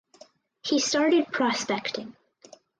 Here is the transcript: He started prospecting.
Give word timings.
He 0.63 0.79
started 0.79 1.31
prospecting. 1.31 2.15